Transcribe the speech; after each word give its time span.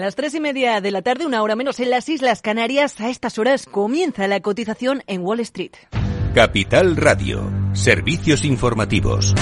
Las 0.00 0.16
tres 0.16 0.34
y 0.34 0.40
media 0.40 0.80
de 0.80 0.90
la 0.92 1.02
tarde, 1.02 1.26
una 1.26 1.42
hora 1.42 1.56
menos 1.56 1.78
en 1.78 1.90
las 1.90 2.08
Islas 2.08 2.40
Canarias, 2.40 2.98
a 3.02 3.10
estas 3.10 3.38
horas 3.38 3.66
comienza 3.66 4.26
la 4.28 4.40
cotización 4.40 5.02
en 5.06 5.20
Wall 5.20 5.40
Street. 5.40 5.72
Capital 6.34 6.96
Radio, 6.96 7.52
servicios 7.74 8.46
informativos. 8.46 9.34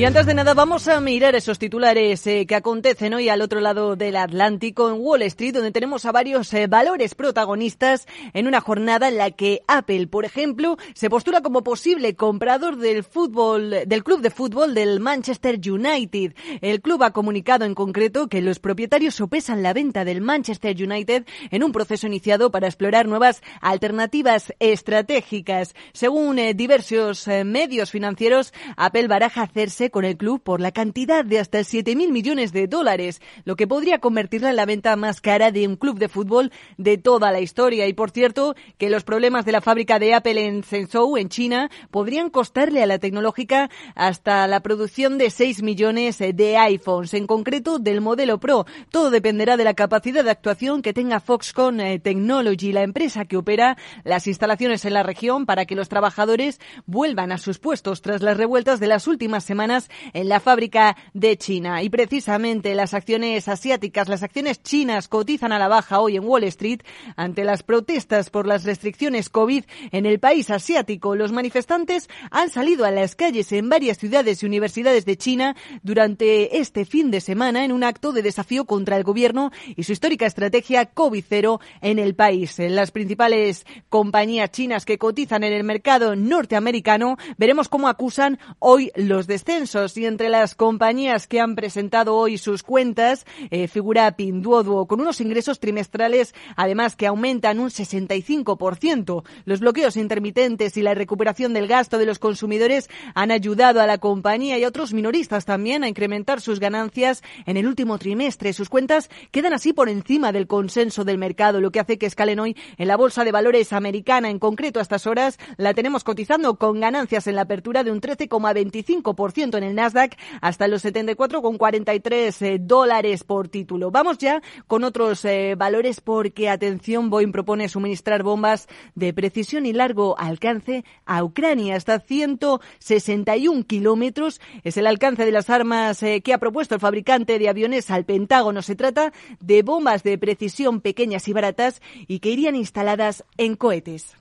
Y 0.00 0.06
antes 0.06 0.24
de 0.24 0.32
nada 0.32 0.54
vamos 0.54 0.88
a 0.88 0.98
mirar 0.98 1.34
esos 1.34 1.58
titulares 1.58 2.26
eh, 2.26 2.46
que 2.46 2.54
acontecen 2.54 3.12
hoy 3.12 3.28
al 3.28 3.42
otro 3.42 3.60
lado 3.60 3.96
del 3.96 4.16
Atlántico 4.16 4.88
en 4.88 4.96
Wall 4.98 5.20
Street, 5.20 5.52
donde 5.52 5.72
tenemos 5.72 6.06
a 6.06 6.10
varios 6.10 6.54
eh, 6.54 6.68
valores 6.68 7.14
protagonistas 7.14 8.08
en 8.32 8.46
una 8.46 8.62
jornada 8.62 9.08
en 9.08 9.18
la 9.18 9.30
que 9.30 9.60
Apple, 9.68 10.06
por 10.06 10.24
ejemplo, 10.24 10.78
se 10.94 11.10
postula 11.10 11.42
como 11.42 11.62
posible 11.62 12.16
comprador 12.16 12.78
del 12.78 13.04
fútbol, 13.04 13.74
del 13.86 14.02
club 14.02 14.22
de 14.22 14.30
fútbol 14.30 14.72
del 14.72 15.00
Manchester 15.00 15.60
United. 15.62 16.32
El 16.62 16.80
club 16.80 17.02
ha 17.02 17.10
comunicado 17.10 17.66
en 17.66 17.74
concreto 17.74 18.28
que 18.28 18.40
los 18.40 18.58
propietarios 18.58 19.16
sopesan 19.16 19.62
la 19.62 19.74
venta 19.74 20.06
del 20.06 20.22
Manchester 20.22 20.82
United 20.82 21.26
en 21.50 21.62
un 21.62 21.72
proceso 21.72 22.06
iniciado 22.06 22.50
para 22.50 22.68
explorar 22.68 23.06
nuevas 23.06 23.42
alternativas 23.60 24.54
estratégicas. 24.60 25.74
Según 25.92 26.38
eh, 26.38 26.54
diversos 26.54 27.28
medios 27.44 27.90
financieros, 27.90 28.54
Apple 28.78 29.06
baraja 29.06 29.42
hacerse 29.42 29.89
con 29.90 30.04
el 30.04 30.16
club 30.16 30.42
por 30.42 30.60
la 30.60 30.72
cantidad 30.72 31.24
de 31.24 31.38
hasta 31.38 31.60
7.000 31.60 32.10
millones 32.10 32.52
de 32.52 32.66
dólares, 32.66 33.20
lo 33.44 33.56
que 33.56 33.66
podría 33.66 33.98
convertirla 33.98 34.50
en 34.50 34.56
la 34.56 34.66
venta 34.66 34.96
más 34.96 35.20
cara 35.20 35.50
de 35.50 35.66
un 35.66 35.76
club 35.76 35.98
de 35.98 36.08
fútbol 36.08 36.52
de 36.78 36.98
toda 36.98 37.30
la 37.32 37.40
historia. 37.40 37.86
Y 37.86 37.92
por 37.92 38.10
cierto, 38.10 38.54
que 38.78 38.90
los 38.90 39.04
problemas 39.04 39.44
de 39.44 39.52
la 39.52 39.60
fábrica 39.60 39.98
de 39.98 40.14
Apple 40.14 40.44
en 40.44 40.62
Shenzhou, 40.62 41.16
en 41.16 41.28
China, 41.28 41.70
podrían 41.90 42.30
costarle 42.30 42.82
a 42.82 42.86
la 42.86 42.98
tecnológica 42.98 43.70
hasta 43.94 44.46
la 44.46 44.60
producción 44.60 45.18
de 45.18 45.30
6 45.30 45.62
millones 45.62 46.18
de 46.18 46.56
iPhones, 46.56 47.14
en 47.14 47.26
concreto 47.26 47.78
del 47.78 48.00
modelo 48.00 48.38
Pro. 48.38 48.66
Todo 48.90 49.10
dependerá 49.10 49.56
de 49.56 49.64
la 49.64 49.74
capacidad 49.74 50.24
de 50.24 50.30
actuación 50.30 50.82
que 50.82 50.92
tenga 50.92 51.20
Foxconn 51.20 51.80
eh, 51.80 51.98
Technology, 51.98 52.72
la 52.72 52.82
empresa 52.82 53.24
que 53.24 53.36
opera 53.36 53.76
las 54.04 54.26
instalaciones 54.26 54.84
en 54.84 54.94
la 54.94 55.02
región 55.02 55.46
para 55.46 55.66
que 55.66 55.74
los 55.74 55.88
trabajadores 55.88 56.60
vuelvan 56.86 57.32
a 57.32 57.38
sus 57.38 57.58
puestos 57.58 58.02
tras 58.02 58.22
las 58.22 58.36
revueltas 58.36 58.80
de 58.80 58.86
las 58.86 59.06
últimas 59.06 59.44
semanas 59.44 59.69
en 60.12 60.28
la 60.28 60.40
fábrica 60.40 60.96
de 61.14 61.36
China. 61.36 61.82
Y 61.82 61.90
precisamente 61.90 62.74
las 62.74 62.94
acciones 62.94 63.48
asiáticas, 63.48 64.08
las 64.08 64.22
acciones 64.22 64.62
chinas 64.62 65.08
cotizan 65.08 65.52
a 65.52 65.58
la 65.58 65.68
baja 65.68 66.00
hoy 66.00 66.16
en 66.16 66.24
Wall 66.24 66.44
Street 66.44 66.80
ante 67.16 67.44
las 67.44 67.62
protestas 67.62 68.30
por 68.30 68.46
las 68.46 68.64
restricciones 68.64 69.28
COVID 69.28 69.64
en 69.92 70.06
el 70.06 70.18
país 70.18 70.50
asiático. 70.50 71.14
Los 71.14 71.32
manifestantes 71.32 72.08
han 72.30 72.50
salido 72.50 72.84
a 72.84 72.90
las 72.90 73.14
calles 73.14 73.52
en 73.52 73.68
varias 73.68 73.98
ciudades 73.98 74.42
y 74.42 74.46
universidades 74.46 75.04
de 75.04 75.16
China 75.16 75.56
durante 75.82 76.58
este 76.58 76.84
fin 76.84 77.10
de 77.10 77.20
semana 77.20 77.64
en 77.64 77.72
un 77.72 77.84
acto 77.84 78.12
de 78.12 78.22
desafío 78.22 78.64
contra 78.64 78.96
el 78.96 79.04
gobierno 79.04 79.52
y 79.76 79.84
su 79.84 79.92
histórica 79.92 80.26
estrategia 80.26 80.86
COVID 80.86 81.24
cero 81.28 81.60
en 81.80 81.98
el 81.98 82.14
país. 82.14 82.56
Las 82.58 82.90
principales 82.90 83.66
compañías 83.88 84.50
chinas 84.50 84.84
que 84.84 84.98
cotizan 84.98 85.44
en 85.44 85.52
el 85.52 85.64
mercado 85.64 86.16
norteamericano 86.16 87.16
veremos 87.36 87.68
cómo 87.68 87.88
acusan 87.88 88.38
hoy 88.58 88.90
los 88.96 89.26
descensos 89.26 89.59
y 89.60 90.06
entre 90.06 90.30
las 90.30 90.54
compañías 90.54 91.26
que 91.26 91.38
han 91.38 91.54
presentado 91.54 92.16
hoy 92.16 92.38
sus 92.38 92.62
cuentas 92.62 93.26
eh, 93.50 93.68
figura 93.68 94.10
Pinduoduo 94.12 94.86
con 94.86 95.02
unos 95.02 95.20
ingresos 95.20 95.60
trimestrales 95.60 96.34
además 96.56 96.96
que 96.96 97.06
aumentan 97.06 97.60
un 97.60 97.68
65%. 97.68 99.22
Los 99.44 99.60
bloqueos 99.60 99.98
intermitentes 99.98 100.78
y 100.78 100.82
la 100.82 100.94
recuperación 100.94 101.52
del 101.52 101.66
gasto 101.66 101.98
de 101.98 102.06
los 102.06 102.18
consumidores 102.18 102.88
han 103.14 103.30
ayudado 103.30 103.82
a 103.82 103.86
la 103.86 103.98
compañía 103.98 104.56
y 104.56 104.64
a 104.64 104.68
otros 104.68 104.94
minoristas 104.94 105.44
también 105.44 105.84
a 105.84 105.88
incrementar 105.88 106.40
sus 106.40 106.58
ganancias 106.58 107.22
en 107.44 107.58
el 107.58 107.66
último 107.66 107.98
trimestre. 107.98 108.54
Sus 108.54 108.70
cuentas 108.70 109.10
quedan 109.30 109.52
así 109.52 109.74
por 109.74 109.90
encima 109.90 110.32
del 110.32 110.46
consenso 110.46 111.04
del 111.04 111.18
mercado, 111.18 111.60
lo 111.60 111.70
que 111.70 111.80
hace 111.80 111.98
que 111.98 112.06
escalen 112.06 112.40
hoy 112.40 112.56
en 112.78 112.88
la 112.88 112.96
bolsa 112.96 113.24
de 113.24 113.32
valores 113.32 113.74
americana. 113.74 114.30
En 114.30 114.38
concreto, 114.38 114.78
a 114.78 114.82
estas 114.82 115.06
horas 115.06 115.38
la 115.58 115.74
tenemos 115.74 116.02
cotizando 116.02 116.56
con 116.56 116.80
ganancias 116.80 117.26
en 117.26 117.36
la 117.36 117.42
apertura 117.42 117.84
de 117.84 117.92
un 117.92 118.00
13,25% 118.00 119.49
en 119.58 119.64
el 119.64 119.74
Nasdaq 119.74 120.16
hasta 120.40 120.68
los 120.68 120.84
74,43 120.84 122.42
eh, 122.46 122.58
dólares 122.60 123.24
por 123.24 123.48
título. 123.48 123.90
Vamos 123.90 124.18
ya 124.18 124.42
con 124.66 124.84
otros 124.84 125.24
eh, 125.24 125.54
valores 125.56 126.00
porque, 126.00 126.48
atención, 126.48 127.10
Boeing 127.10 127.32
propone 127.32 127.68
suministrar 127.68 128.22
bombas 128.22 128.68
de 128.94 129.12
precisión 129.12 129.66
y 129.66 129.72
largo 129.72 130.18
alcance 130.18 130.84
a 131.06 131.24
Ucrania 131.24 131.76
hasta 131.76 132.00
161 132.00 133.64
kilómetros. 133.64 134.40
Es 134.64 134.76
el 134.76 134.86
alcance 134.86 135.24
de 135.24 135.32
las 135.32 135.50
armas 135.50 136.02
eh, 136.02 136.20
que 136.22 136.34
ha 136.34 136.38
propuesto 136.38 136.74
el 136.74 136.80
fabricante 136.80 137.38
de 137.38 137.48
aviones 137.48 137.90
al 137.90 138.04
Pentágono. 138.04 138.62
Se 138.62 138.76
trata 138.76 139.12
de 139.40 139.62
bombas 139.62 140.02
de 140.02 140.18
precisión 140.18 140.80
pequeñas 140.80 141.28
y 141.28 141.32
baratas 141.32 141.80
y 142.06 142.20
que 142.20 142.30
irían 142.30 142.56
instaladas 142.56 143.24
en 143.36 143.56
cohetes. 143.56 144.19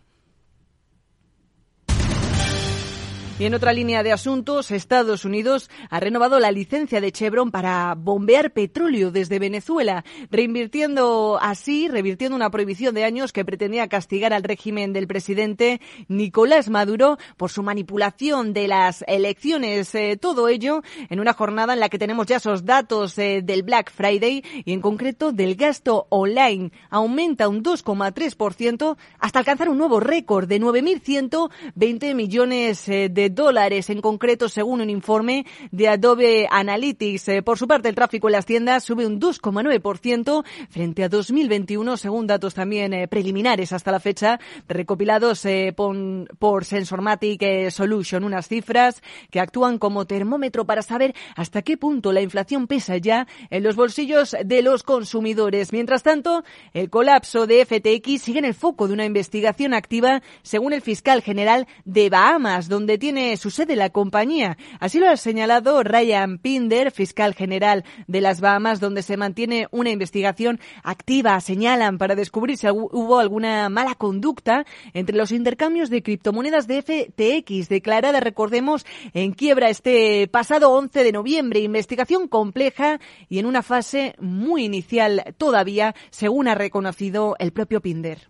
Y 3.40 3.46
en 3.46 3.54
otra 3.54 3.72
línea 3.72 4.04
de 4.04 4.12
asuntos, 4.12 4.70
Estados 4.70 5.24
Unidos 5.24 5.70
ha 5.90 6.02
renovado 6.02 6.42
la 6.42 6.52
licencia 6.52 7.00
de 7.00 7.14
Chevron 7.14 7.52
para 7.52 7.96
bombear 7.96 8.52
petróleo 8.52 9.12
desde 9.12 9.40
Venezuela, 9.40 10.04
reinvirtiendo 10.30 11.40
así, 11.42 11.88
revirtiendo 11.88 12.36
una 12.36 12.50
prohibición 12.50 12.94
de 12.94 13.06
años 13.06 13.32
que 13.32 13.46
pretendía 13.46 13.88
castigar 13.88 14.34
al 14.34 14.44
régimen 14.44 14.92
del 14.92 15.08
presidente 15.08 15.80
Nicolás 16.10 16.70
Maduro 16.70 17.18
por 17.38 17.50
su 17.50 17.64
manipulación 17.64 18.52
de 18.52 18.68
las 18.68 19.06
elecciones. 19.08 19.96
Eh, 19.96 20.18
todo 20.20 20.50
ello 20.50 20.84
en 21.10 21.22
una 21.22 21.32
jornada 21.32 21.72
en 21.72 21.80
la 21.80 21.88
que 21.88 21.98
tenemos 21.98 22.28
ya 22.28 22.36
esos 22.36 22.66
datos 22.66 23.18
eh, 23.18 23.40
del 23.42 23.64
Black 23.64 23.90
Friday 23.90 24.44
y 24.66 24.74
en 24.74 24.82
concreto 24.82 25.32
del 25.32 25.56
gasto 25.56 26.08
online. 26.10 26.74
Aumenta 26.90 27.48
un 27.48 27.64
2,3% 27.64 28.98
hasta 29.18 29.40
alcanzar 29.40 29.70
un 29.70 29.78
nuevo 29.78 30.02
récord 30.02 30.46
de 30.46 30.60
9.120 30.60 32.16
millones 32.16 32.90
eh, 32.90 33.08
de 33.08 33.29
dólares 33.30 33.90
en 33.90 34.02
concreto, 34.02 34.50
según 34.50 34.82
un 34.82 34.90
informe 34.90 35.46
de 35.72 35.88
Adobe 35.88 36.48
Analytics. 36.50 37.28
Eh, 37.30 37.42
por 37.42 37.58
su 37.58 37.68
parte, 37.68 37.90
el 37.90 37.96
tráfico 37.96 38.28
en 38.28 38.34
las 38.34 38.46
tiendas 38.46 38.84
sube 38.84 39.06
un 39.06 39.20
2,9% 39.20 40.44
frente 40.70 41.04
a 41.04 41.10
2021, 41.10 41.98
según 41.98 42.28
datos 42.28 42.54
también 42.54 42.94
eh, 42.94 43.08
preliminares 43.08 43.74
hasta 43.74 43.92
la 43.92 44.00
fecha, 44.00 44.40
recopilados 44.68 45.46
eh, 45.46 45.74
por, 45.76 46.66
Sensormatic 46.66 47.70
Solution, 47.70 48.24
unas 48.24 48.48
cifras 48.48 49.02
que 49.32 49.40
actúan 49.40 49.78
como 49.78 50.06
termómetro 50.06 50.66
para 50.66 50.82
saber 50.82 51.16
hasta 51.36 51.62
qué 51.62 51.78
punto 51.78 52.12
la 52.12 52.22
inflación 52.22 52.68
pesa 52.68 52.98
ya 52.98 53.28
en 53.50 53.64
los 53.64 53.76
bolsillos 53.76 54.36
de 54.44 54.62
los 54.62 54.84
consumidores. 54.84 55.72
Mientras 55.74 56.04
tanto, 56.04 56.44
el 56.74 56.90
colapso 56.90 57.48
de 57.48 57.66
FTX 57.66 58.22
sigue 58.22 58.40
en 58.40 58.46
el 58.46 58.54
foco 58.54 58.88
de 58.88 58.94
una 58.94 59.06
investigación 59.06 59.74
activa, 59.74 60.22
según 60.42 60.74
el 60.74 60.82
fiscal 60.82 61.22
general 61.22 61.68
de 61.86 62.10
Bahamas, 62.10 62.70
donde 62.70 62.98
tiene 62.98 63.19
su 63.38 63.52
sede 63.52 63.76
la 63.76 63.90
compañía. 63.90 64.58
Así 64.80 65.00
lo 65.00 65.10
ha 65.10 65.18
señalado 65.18 65.84
Ryan 65.84 66.38
Pinder, 66.38 66.92
fiscal 66.92 67.34
general 67.34 67.84
de 68.08 68.22
las 68.22 68.42
Bahamas, 68.42 68.80
donde 68.80 69.02
se 69.02 69.18
mantiene 69.18 69.68
una 69.72 69.90
investigación 69.90 70.60
activa. 70.84 71.40
Señalan 71.42 71.98
para 71.98 72.16
descubrir 72.16 72.58
si 72.58 72.68
hubo 72.70 73.20
alguna 73.20 73.70
mala 73.70 73.96
conducta 73.96 74.66
entre 74.94 75.16
los 75.16 75.32
intercambios 75.32 75.90
de 75.90 76.04
criptomonedas 76.04 76.68
de 76.68 76.82
FTX, 76.82 77.70
declarada, 77.70 78.20
recordemos, 78.20 78.86
en 79.14 79.34
quiebra 79.34 79.70
este 79.70 80.28
pasado 80.28 80.72
11 80.72 81.04
de 81.04 81.12
noviembre. 81.12 81.60
Investigación 81.60 82.28
compleja 82.28 83.00
y 83.28 83.40
en 83.40 83.46
una 83.46 83.64
fase 83.64 84.16
muy 84.20 84.66
inicial 84.66 85.36
todavía, 85.38 85.96
según 86.10 86.48
ha 86.48 86.56
reconocido 86.56 87.36
el 87.40 87.52
propio 87.52 87.82
Pinder. 87.82 88.30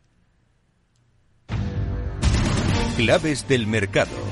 Claves 2.97 3.47
del 3.47 3.65
mercado. 3.65 4.28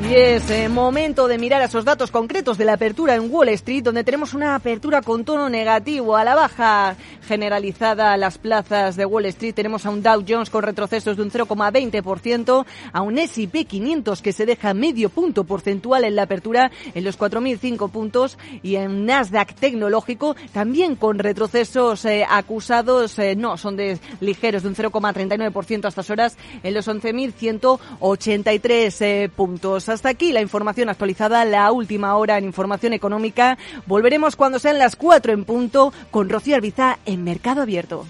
Y 0.00 0.14
es 0.14 0.48
eh, 0.50 0.68
momento 0.68 1.26
de 1.26 1.38
mirar 1.38 1.60
esos 1.60 1.84
datos 1.84 2.12
concretos 2.12 2.56
de 2.56 2.64
la 2.64 2.74
apertura 2.74 3.16
en 3.16 3.32
Wall 3.32 3.48
Street, 3.50 3.82
donde 3.82 4.04
tenemos 4.04 4.32
una 4.32 4.54
apertura 4.54 5.02
con 5.02 5.24
tono 5.24 5.48
negativo 5.48 6.16
a 6.16 6.22
la 6.22 6.36
baja 6.36 6.96
generalizada 7.28 8.12
a 8.12 8.16
las 8.16 8.38
plazas 8.38 8.96
de 8.96 9.04
Wall 9.04 9.26
Street. 9.26 9.54
Tenemos 9.54 9.84
a 9.84 9.90
un 9.90 10.02
Dow 10.02 10.24
Jones 10.26 10.48
con 10.48 10.62
retrocesos 10.62 11.18
de 11.18 11.22
un 11.22 11.30
0,20%, 11.30 12.64
a 12.92 13.02
un 13.02 13.18
S&P 13.18 13.66
500 13.66 14.22
que 14.22 14.32
se 14.32 14.46
deja 14.46 14.72
medio 14.72 15.10
punto 15.10 15.44
porcentual 15.44 16.04
en 16.04 16.16
la 16.16 16.22
apertura 16.22 16.70
en 16.94 17.04
los 17.04 17.18
4.005 17.18 17.90
puntos 17.90 18.38
y 18.62 18.76
en 18.76 19.04
Nasdaq 19.04 19.52
tecnológico 19.54 20.36
también 20.52 20.96
con 20.96 21.18
retrocesos 21.18 22.06
eh, 22.06 22.24
acusados, 22.28 23.18
eh, 23.18 23.34
no, 23.36 23.58
son 23.58 23.76
de 23.76 23.98
ligeros 24.20 24.62
de 24.62 24.70
un 24.70 24.74
0,39% 24.74 25.84
a 25.84 25.88
estas 25.88 26.08
horas 26.08 26.38
en 26.62 26.72
los 26.72 26.88
11.183 26.88 29.28
puntos. 29.30 29.90
Hasta 29.90 30.08
aquí 30.08 30.32
la 30.32 30.40
información 30.40 30.88
actualizada, 30.88 31.44
la 31.44 31.70
última 31.72 32.16
hora 32.16 32.38
en 32.38 32.44
información 32.44 32.94
económica. 32.94 33.58
Volveremos 33.86 34.34
cuando 34.34 34.58
sean 34.58 34.78
las 34.78 34.96
4 34.96 35.34
en 35.34 35.44
punto 35.44 35.92
con 36.10 36.30
Rocío 36.30 36.56
Arbiza 36.56 36.98
Mercado 37.24 37.62
Abierto. 37.62 38.06